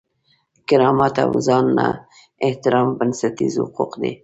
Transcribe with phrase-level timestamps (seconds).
[0.67, 1.87] کرامت او ځان ته
[2.45, 4.11] احترام بنسټیز حقوق دي.